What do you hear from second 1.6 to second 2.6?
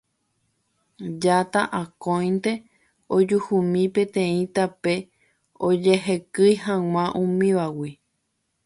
akóinte